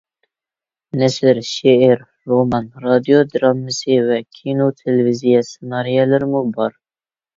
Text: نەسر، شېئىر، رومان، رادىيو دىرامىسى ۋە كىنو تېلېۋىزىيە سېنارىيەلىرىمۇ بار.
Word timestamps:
نەسر، 1.01 1.41
شېئىر، 1.49 2.01
رومان، 2.31 2.69
رادىيو 2.85 3.21
دىرامىسى 3.35 3.99
ۋە 4.09 4.17
كىنو 4.39 4.71
تېلېۋىزىيە 4.81 5.45
سېنارىيەلىرىمۇ 5.51 6.43
بار. 6.57 6.75